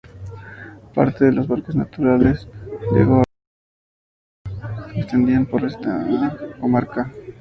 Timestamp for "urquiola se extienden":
4.65-5.45